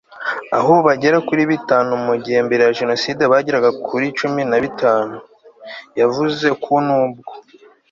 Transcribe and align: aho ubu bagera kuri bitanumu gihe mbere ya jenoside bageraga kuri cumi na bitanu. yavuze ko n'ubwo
aho 0.57 0.67
ubu 0.73 0.81
bagera 0.89 1.17
kuri 1.27 1.43
bitanumu 1.51 2.11
gihe 2.23 2.39
mbere 2.47 2.61
ya 2.67 2.75
jenoside 2.79 3.21
bageraga 3.31 3.69
kuri 3.85 4.05
cumi 4.19 4.41
na 4.51 4.57
bitanu. 4.63 5.15
yavuze 5.99 6.47
ko 6.63 6.73
n'ubwo 6.85 7.31